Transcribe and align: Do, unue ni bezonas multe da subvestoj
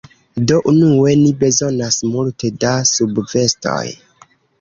Do, 0.51 0.55
unue 0.69 1.11
ni 1.23 1.27
bezonas 1.43 1.97
multe 2.13 2.51
da 2.65 2.71
subvestoj 2.93 3.93